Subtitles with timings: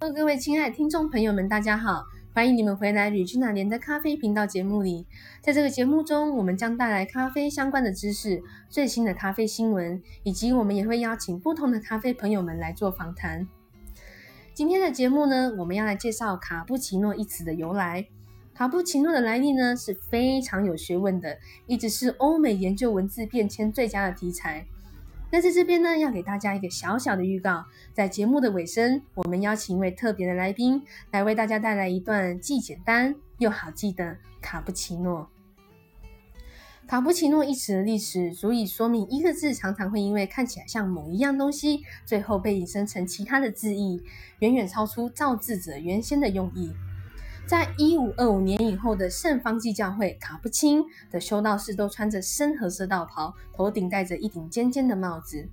[0.00, 5.06] 各位亲爱的听众朋友们，大家好，欢迎你们回来吕君娜莲的咖啡频道节目里。
[5.42, 13.46] 在这个节目中，我们将带来咖啡相关的知识、最新的咖啡新闻，以及我们也会邀请不同的咖啡朋友们来做访谈。
[14.54, 18.08] 今天的节目呢，我们要来介绍卡布奇诺一词的由来。
[18.54, 24.66] 卡布奇诺的来历呢是非常有学问的，一直是欧美研究文字变迁最佳的题材。
[25.32, 35.30] 那在这边呢，要给大家一个小小的预告，在节目的尾声，我们邀请一位特别的来宾来为大家带来一段既简单又好记的卡布奇诺。
[36.88, 44.02] 卡布奇诺一词的历史，足以说明一个字常常会因为看起来像某一样东西，最后被引申成其他的字义，
[44.40, 46.72] 远远超出造字者原先的用意。
[47.46, 55.48] 在一五二五年以后的圣方济教会，卡布钦的修道士都穿着深褐色道袍，头顶戴着一顶尖尖的帽子。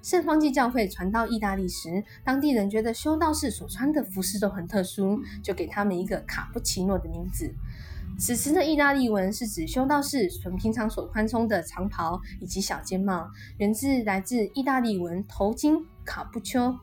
[0.00, 7.52] 圣方济教会传到意大利时，当地人觉得修道士所穿的服饰都很特殊，就给他们一个卡布奇诺的名字。
[8.16, 16.78] 此时的意大利文是指修道士所平常所宽松的长袍以及小尖帽，源自来自意大利文头巾卡布丘。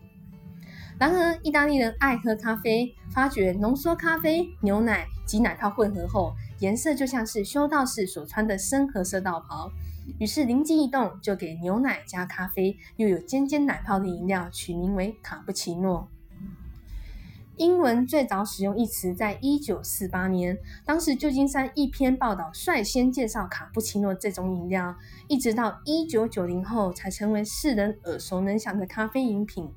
[1.00, 9.72] 然而，意大利人爱喝咖啡，发觉浓缩咖啡、牛奶及奶泡混合后，颜色就像是修道士所穿的深褐色道袍。
[10.20, 16.08] 于是灵机一动，就给牛奶加咖啡又有尖尖奶泡的饮料取名为卡布奇诺。
[17.58, 24.96] 英文最早使用一词在一九四八年，当时旧金山一篇报道率先介绍卡布奇诺这种饮料，
[25.28, 29.72] 一直到一九九零后才成为世人耳熟能详的咖啡饮品。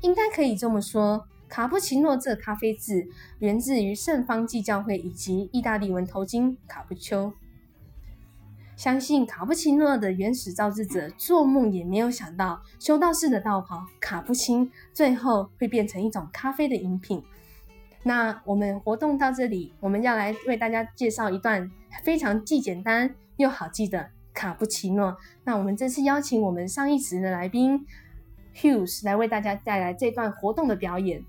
[0.00, 3.06] 应该可以这么说，卡布奇诺这咖啡字
[3.40, 7.32] 源自于圣方济教会以及意大利文头巾卡布丘。
[8.76, 17.22] 相信卡布奇诺的原始造字者做梦也没有想到，修道士的道袍卡布钦最后会变成一种咖啡的饮品。
[18.04, 21.70] 那我们活动到这里，我们要来为大家介绍一段
[22.02, 25.18] 非常既简单又好记的卡布奇诺。
[25.44, 27.84] 那我们这次邀请我们上一时的来宾。
[28.54, 31.24] Hughes 来为大家带来这段活动的表演。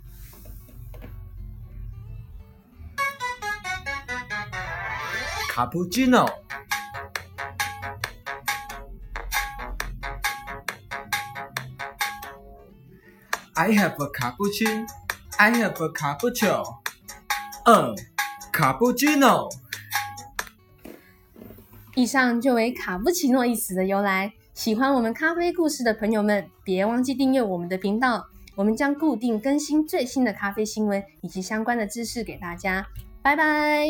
[5.49, 6.27] Cappuccino。
[13.55, 14.87] I have a cappuccino.
[15.37, 16.79] I have a cappuccino.
[17.65, 17.95] 嗯
[18.51, 19.51] ，cappuccino。
[21.95, 24.33] 以上就为卡布奇诺一词的由来。
[24.61, 28.23] 喜欢我们咖啡故事的朋友们，别忘记订阅我们的频道。
[28.55, 32.85] 我们将固定更新最新的咖啡新闻以及相关的知识给大家。
[33.23, 33.87] 拜拜。